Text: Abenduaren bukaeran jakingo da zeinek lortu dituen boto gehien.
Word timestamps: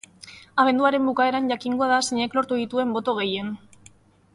Abenduaren 0.63 1.05
bukaeran 1.09 1.51
jakingo 1.53 1.91
da 1.95 2.01
zeinek 2.09 2.37
lortu 2.41 2.61
dituen 2.65 2.97
boto 2.99 3.17
gehien. 3.23 3.57